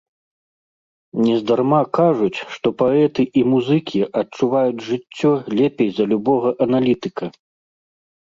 Нездарма 1.25 1.81
кажуць, 1.97 2.39
што 2.53 2.67
паэты 2.79 3.25
і 3.41 3.43
музыкі 3.51 4.01
адчуваюць 4.21 4.85
жыццё 4.87 5.31
лепей 5.59 5.89
за 5.99 6.03
любога 6.15 6.49
аналітыка. 6.69 7.25